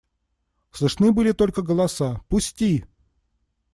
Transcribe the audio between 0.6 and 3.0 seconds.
Слышны были только голоса:– Пусти!